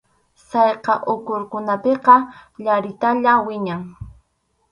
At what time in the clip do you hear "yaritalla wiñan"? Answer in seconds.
2.65-3.81